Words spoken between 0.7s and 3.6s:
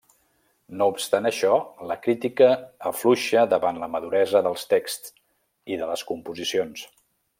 No obstant això, la crítica afluixa